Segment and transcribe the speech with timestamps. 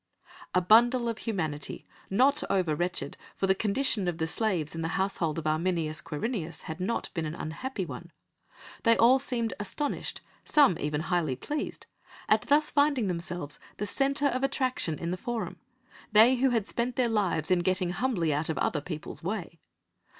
[0.55, 4.87] A bundle of humanity not over wretched, for the condition of the slaves in the
[4.97, 8.11] household of Arminius Quirinius had not been an unhappy one
[8.81, 11.85] they all seemed astonished, some even highly pleased,
[12.27, 15.57] at thus finding themselves the centre of attraction in the Forum,
[16.11, 19.59] they who had spent their lives in getting humbly out of other people's way.